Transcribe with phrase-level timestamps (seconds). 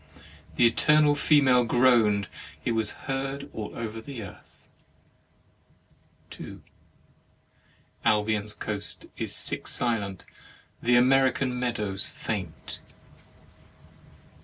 [0.55, 2.27] The Eternal Female groan'd;
[2.65, 4.67] it was heard over all the earth:
[6.31, 6.63] 2.
[8.03, 10.25] Albion's coast is sick silent;
[10.81, 12.79] the American meadows faint.